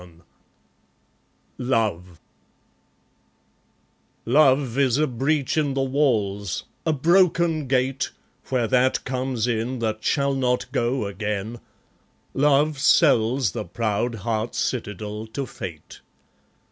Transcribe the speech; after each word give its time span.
Love 1.59 2.19
Love 4.25 4.75
is 4.75 4.97
a 4.97 5.05
breach 5.05 5.57
in 5.59 5.75
the 5.75 5.83
walls, 5.83 6.63
a 6.87 6.91
broken 6.91 7.67
gate, 7.67 8.09
Where 8.49 8.65
that 8.65 9.05
comes 9.05 9.45
in 9.45 9.77
that 9.77 10.03
shall 10.03 10.33
not 10.33 10.65
go 10.71 11.05
again; 11.05 11.59
Love 12.33 12.79
sells 12.79 13.51
the 13.51 13.63
proud 13.63 14.15
heart's 14.25 14.57
citadel 14.57 15.27
to 15.33 15.45
Fate. 15.45 16.01